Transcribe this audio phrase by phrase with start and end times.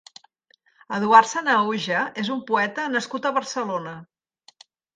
[0.97, 3.97] Eduard Sanahuja és un poeta nascut a Barcelona.